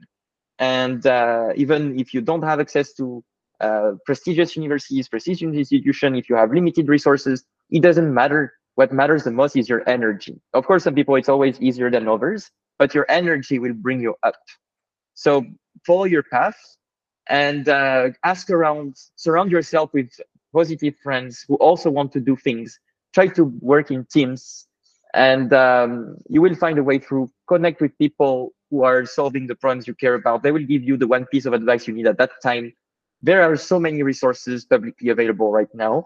[0.57, 3.23] And uh, even if you don't have access to
[3.61, 8.53] uh, prestigious universities, prestigious institution, if you have limited resources, it doesn't matter.
[8.75, 10.39] What matters the most is your energy.
[10.53, 14.15] Of course, some people, it's always easier than others, but your energy will bring you
[14.23, 14.35] up.
[15.13, 15.45] So
[15.85, 16.55] follow your path
[17.27, 20.09] and uh, ask around, surround yourself with
[20.53, 22.79] positive friends who also want to do things.
[23.13, 24.67] Try to work in teams,
[25.13, 29.55] and um, you will find a way through connect with people who are solving the
[29.55, 30.43] problems you care about.
[30.43, 32.73] They will give you the one piece of advice you need at that time.
[33.21, 36.05] There are so many resources publicly available right now.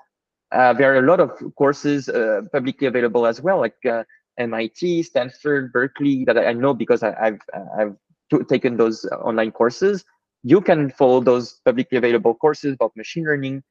[0.51, 4.04] Uh, there are a lot of courses uh, publicly available as well, like uh,
[4.38, 7.39] MIT, Stanford, Berkeley, that I know because I, have
[7.78, 10.04] I've taken those online courses
[10.45, 13.63] you can follow those publicly available courses about machine learning.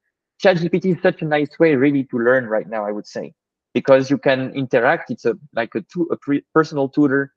[0.42, 3.32] ChatGPT is such a nice way really to learn right now, I would say,
[3.72, 5.12] because you can interact.
[5.12, 7.32] It's a like a, tu- a personal tutor.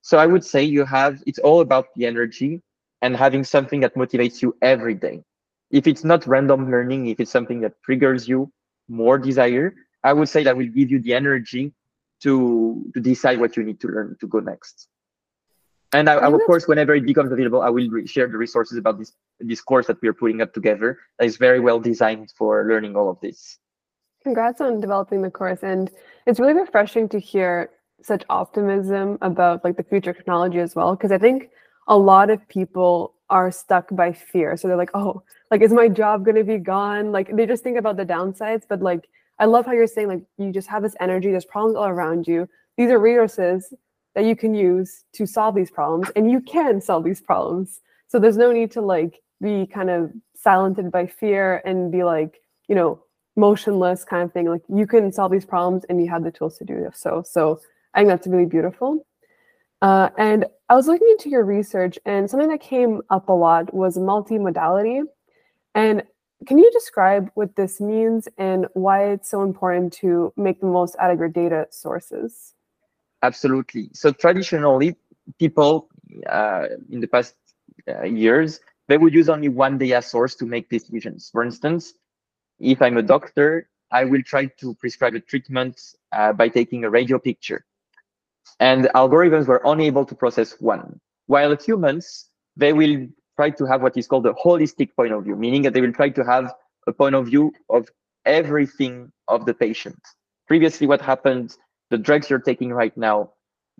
[0.00, 2.60] So I would say you have, it's all about the energy
[3.02, 5.22] and having something that motivates you every day.
[5.72, 8.52] If it's not random learning, if it's something that triggers you
[8.88, 11.72] more desire, I would say that will give you the energy
[12.22, 14.88] to, to decide what you need to learn to go next.
[15.92, 18.98] And I, I, of course, whenever it becomes available, I will share the resources about
[18.98, 20.98] this this course that we are putting up together.
[21.18, 23.58] That is very well designed for learning all of this.
[24.22, 25.90] Congrats on developing the course, and
[26.26, 30.96] it's really refreshing to hear such optimism about like the future technology as well.
[30.96, 31.50] Because I think
[31.88, 35.88] a lot of people are stuck by fear, so they're like, "Oh, like is my
[35.88, 38.64] job going to be gone?" Like they just think about the downsides.
[38.68, 41.30] But like, I love how you're saying like you just have this energy.
[41.30, 42.48] There's problems all around you.
[42.76, 43.74] These are resources
[44.14, 48.18] that you can use to solve these problems and you can solve these problems so
[48.18, 52.74] there's no need to like be kind of silenced by fear and be like you
[52.74, 53.02] know
[53.36, 56.58] motionless kind of thing like you can solve these problems and you have the tools
[56.58, 57.58] to do so so
[57.94, 59.06] i think that's really beautiful
[59.82, 63.72] uh, and i was looking into your research and something that came up a lot
[63.74, 65.02] was multimodality
[65.74, 66.02] and
[66.46, 70.96] can you describe what this means and why it's so important to make the most
[70.98, 72.54] out of your data sources
[73.22, 73.88] Absolutely.
[73.92, 74.96] So traditionally,
[75.38, 75.88] people
[76.28, 77.34] uh, in the past
[77.88, 81.30] uh, years, they would use only one data source to make decisions.
[81.30, 81.94] For instance,
[82.58, 86.90] if I'm a doctor, I will try to prescribe a treatment uh, by taking a
[86.90, 87.64] radio picture.
[88.60, 91.00] And algorithms were only able to process one.
[91.26, 95.36] While humans, they will try to have what is called a holistic point of view,
[95.36, 96.52] meaning that they will try to have
[96.86, 97.88] a point of view of
[98.24, 99.98] everything of the patient.
[100.46, 101.56] Previously, what happened
[101.92, 103.30] the drugs you're taking right now,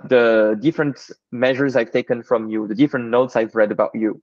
[0.09, 4.23] the different measures I've taken from you, the different notes I've read about you.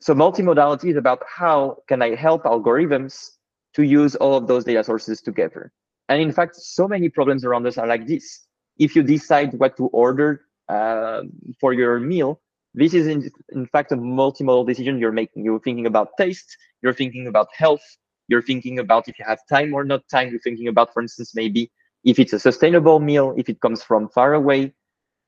[0.00, 3.30] So multimodality is about how can I help algorithms
[3.74, 5.72] to use all of those data sources together.
[6.08, 8.46] And in fact, so many problems around us are like this.
[8.80, 11.22] If you decide what to order uh,
[11.60, 12.40] for your meal,
[12.74, 15.44] this is in, in fact a multimodal decision you're making.
[15.44, 17.84] You're thinking about taste, you're thinking about health,
[18.28, 21.34] you're thinking about if you have time or not time, you're thinking about, for instance,
[21.34, 21.70] maybe
[22.04, 24.72] if it's a sustainable meal, if it comes from far away,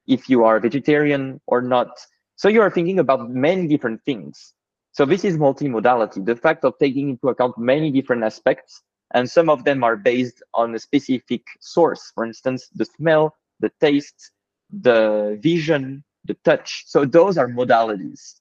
[0.06, 1.90] if you are vegetarian or not.
[2.36, 4.54] So you are thinking about many different things.
[4.92, 8.82] So this is multimodality, the fact of taking into account many different aspects,
[9.14, 12.12] and some of them are based on a specific source.
[12.14, 14.30] For instance, the smell, the taste,
[14.70, 16.84] the vision, the touch.
[16.86, 18.34] So those are modalities.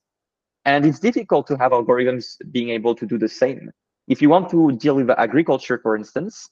[0.65, 3.71] And it's difficult to have algorithms being able to do the same.
[4.07, 6.49] If you want to deal with agriculture, for instance,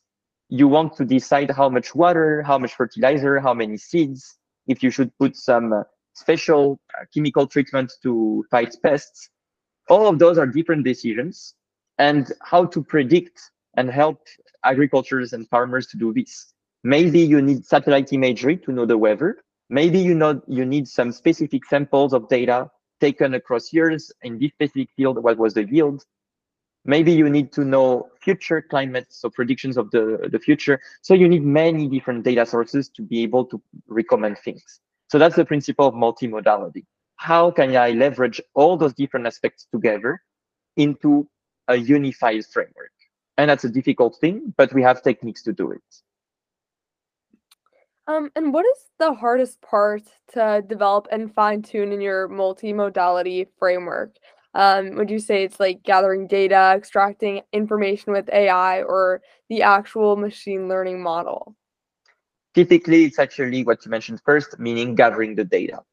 [0.49, 4.89] you want to decide how much water, how much fertilizer, how many seeds, if you
[4.89, 9.29] should put some uh, special uh, chemical treatment to fight pests.
[9.89, 11.55] All of those are different decisions
[11.97, 13.39] and how to predict
[13.77, 14.21] and help
[14.63, 16.53] agricultures and farmers to do this.
[16.83, 19.37] Maybe you need satellite imagery to know the weather.
[19.69, 22.69] Maybe you know you need some specific samples of data
[23.01, 25.21] taken across years in this specific field.
[25.21, 26.03] What was the yield?
[26.85, 30.79] Maybe you need to know future climate, so predictions of the, the future.
[31.01, 34.79] So you need many different data sources to be able to recommend things.
[35.11, 36.85] So that's the principle of multimodality.
[37.17, 40.21] How can I leverage all those different aspects together
[40.77, 41.27] into
[41.67, 42.91] a unified framework?
[43.37, 45.81] And that's a difficult thing, but we have techniques to do it.
[48.09, 50.01] Um, and what is the hardest part
[50.33, 54.15] to develop and fine tune in your multimodality framework?
[54.55, 60.15] Um, would you say it's like gathering data, extracting information with AI, or the actual
[60.15, 61.55] machine learning model?
[62.55, 65.83] Typically, it's actually what you mentioned first, meaning gathering the data.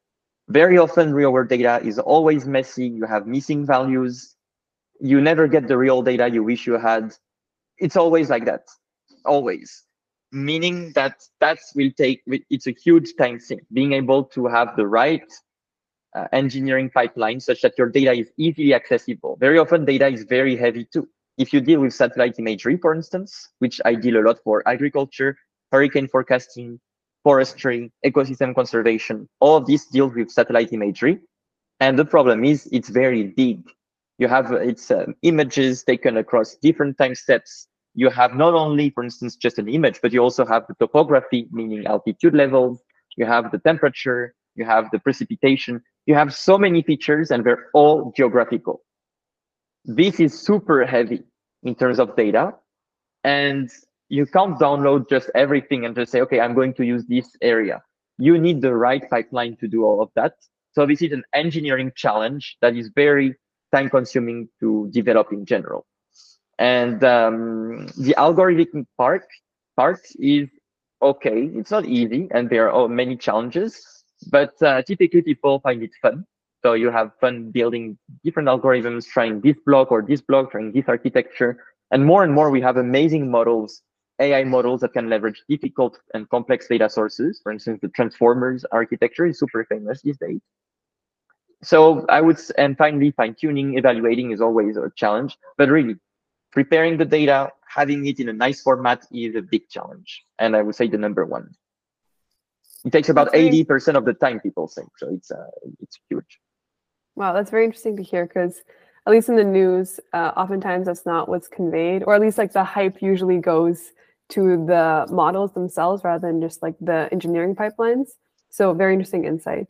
[0.49, 2.89] Very often, real world data is always messy.
[2.89, 4.37] You have missing values.
[5.01, 7.13] You never get the real data you wish you had.
[7.77, 8.63] It's always like that,
[9.27, 9.86] always.
[10.37, 13.63] Meaning that that will take, it's a huge time sink.
[13.73, 15.25] Being able to have the right
[16.15, 19.37] uh, engineering pipeline such that your data is easily accessible.
[19.41, 21.09] Very often data is very heavy too.
[21.39, 25.39] If you deal with satellite imagery, for instance, which I deal a lot for agriculture,
[25.73, 26.81] hurricane forecasting,
[27.25, 31.19] forestry, ecosystem conservation, all of these deals with satellite imagery.
[31.81, 33.63] And the problem is it's very big.
[34.19, 37.69] You have it's um, images taken across different time steps.
[37.97, 41.49] You have not only, for instance, just an image, but you also have the topography,
[41.51, 42.83] meaning altitude levels.
[43.17, 47.71] You have the temperature, you have the precipitation, you have so many features and they're
[47.73, 48.83] all geographical.
[49.87, 51.23] This is super heavy
[51.63, 52.53] in terms of data.
[53.25, 53.71] And
[54.11, 57.83] you can't download just everything and just say, okay, I'm going to use this area.
[58.19, 60.35] You need the right pipeline to do all of that.
[60.73, 63.35] So this is an engineering challenge that is very
[63.75, 65.87] time consuming to develop in general.
[66.59, 69.27] And um, the algorithmic part,
[69.77, 70.49] part is
[71.03, 71.45] okay.
[71.55, 73.97] It's not easy and there are many challenges
[74.31, 76.25] but uh, typically people find it fun.
[76.63, 80.87] So you have fun building different algorithms, trying this block or this block, trying this
[80.89, 81.63] architecture.
[81.91, 83.83] And more and more, we have amazing models,
[84.21, 87.41] AI models that can leverage difficult and complex data sources.
[87.43, 90.41] For instance, the transformers architecture is super famous these days.
[91.63, 95.97] So I would, and finally, fine tuning, evaluating is always a challenge, but really
[96.57, 100.25] preparing the data, having it in a nice format is a big challenge.
[100.39, 101.47] And I would say the number one.
[102.87, 104.41] It takes about eighty percent of the time.
[104.41, 105.07] People think so.
[105.17, 105.51] It's uh,
[105.83, 106.33] it's huge.
[107.15, 108.63] Wow, that's very interesting to hear because
[109.07, 112.53] at least in the news, uh, oftentimes that's not what's conveyed, or at least like
[112.53, 113.93] the hype usually goes
[114.31, 118.09] to the models themselves rather than just like the engineering pipelines.
[118.51, 119.69] So very interesting insight.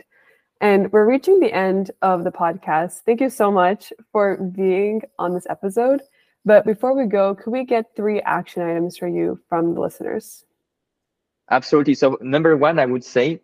[0.61, 3.01] And we're reaching the end of the podcast.
[3.07, 6.01] Thank you so much for being on this episode.
[6.47, 10.45] But before we go, could we get three action items for you from the listeners?
[11.51, 11.95] Absolutely.
[11.95, 13.43] So number one, I would say,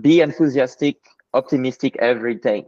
[0.00, 0.96] be enthusiastic,
[1.32, 2.66] optimistic every day.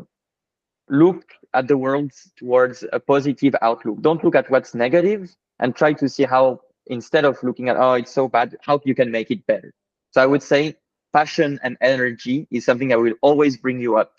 [0.88, 4.00] Look at the world towards a positive outlook.
[4.02, 7.94] Don't look at what's negative and try to see how, instead of looking at, oh,
[7.94, 9.74] it's so bad, how you can make it better.
[10.12, 10.76] So I would say
[11.12, 14.12] passion and energy is something that will always bring you up.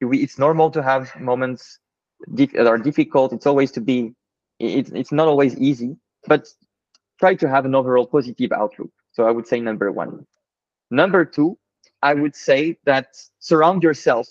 [0.00, 1.80] It's normal to have moments
[2.28, 3.34] that are difficult.
[3.34, 4.14] It's always to be,
[4.58, 5.96] it's, it's not always easy,
[6.26, 6.48] but
[7.18, 8.90] try to have an overall positive outlook.
[9.12, 10.26] So I would say number one.
[10.90, 11.58] Number two,
[12.02, 14.28] I would say that surround yourself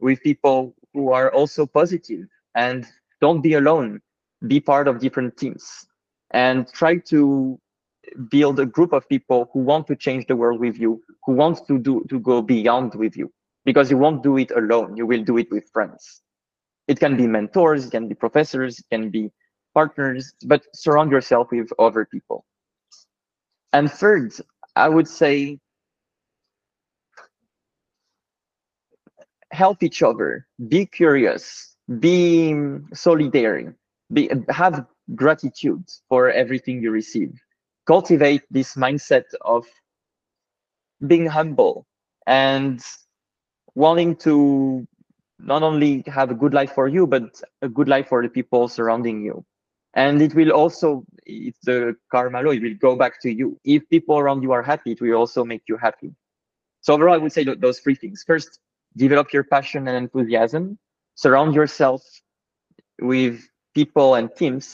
[0.00, 2.86] with people who are also positive and
[3.20, 4.00] don't be alone.
[4.46, 5.86] Be part of different teams
[6.30, 7.58] and try to
[8.30, 11.60] build a group of people who want to change the world with you, who wants
[11.62, 13.32] to do to go beyond with you,
[13.64, 14.96] because you won't do it alone.
[14.96, 16.22] You will do it with friends.
[16.86, 19.30] It can be mentors, it can be professors, it can be
[19.78, 22.44] partners, but surround yourself with other people.
[23.72, 24.32] And third,
[24.74, 25.60] I would say
[29.52, 30.30] help each other,
[30.74, 32.52] be curious, be
[33.06, 33.66] solidary,
[34.12, 37.32] be, have gratitude for everything you receive.
[37.86, 39.62] Cultivate this mindset of
[41.06, 41.86] being humble
[42.26, 42.80] and
[43.76, 44.34] wanting to
[45.38, 47.22] not only have a good life for you, but
[47.62, 49.44] a good life for the people surrounding you
[49.98, 53.58] and it will also it's the karma law it will go back to you.
[53.64, 56.10] If people around you are happy it will also make you happy.
[56.82, 58.24] So overall i would say those three things.
[58.26, 58.60] First
[58.96, 60.78] develop your passion and enthusiasm.
[61.16, 62.02] Surround yourself
[63.00, 63.34] with
[63.74, 64.66] people and teams.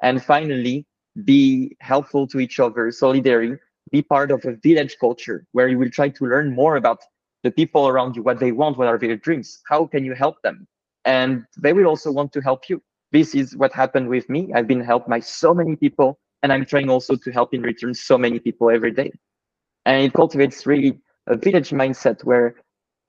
[0.00, 0.86] And finally
[1.24, 3.56] be helpful to each other, solidarity,
[3.90, 7.00] be part of a village culture where you will try to learn more about
[7.42, 10.36] the people around you, what they want, what are their dreams, how can you help
[10.42, 10.68] them?
[11.04, 12.80] And they will also want to help you.
[13.12, 14.52] This is what happened with me.
[14.54, 17.94] I've been helped by so many people, and I'm trying also to help in return
[17.94, 19.12] so many people every day.
[19.86, 22.54] And it cultivates really a village mindset where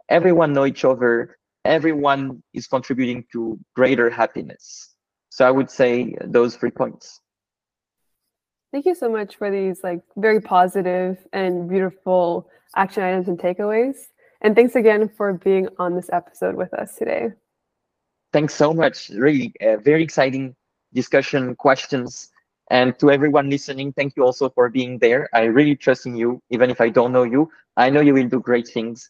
[0.09, 4.95] everyone know each other, everyone is contributing to greater happiness.
[5.29, 7.19] So I would say those three points.
[8.71, 13.95] Thank you so much for these like very positive and beautiful action items and takeaways.
[14.41, 17.29] And thanks again for being on this episode with us today.
[18.31, 19.09] Thanks so much.
[19.09, 20.55] Really, uh, very exciting
[20.93, 22.29] discussion, questions.
[22.69, 25.27] And to everyone listening, thank you also for being there.
[25.33, 27.49] I really trust in you, even if I don't know you.
[27.77, 29.09] I know you will do great things.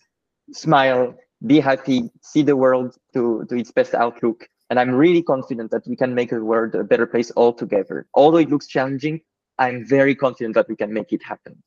[0.53, 1.15] Smile,
[1.45, 4.47] be happy, see the world to, to its best outlook.
[4.69, 8.07] And I'm really confident that we can make the world a better place all together.
[8.13, 9.19] Although it looks challenging,
[9.57, 11.61] I'm very confident that we can make it happen.